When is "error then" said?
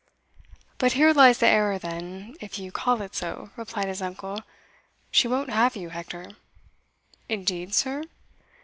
1.47-2.33